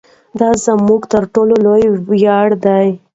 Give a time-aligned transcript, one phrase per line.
[0.39, 2.87] دا زموږ تر ټولو لوی ویاړ دی.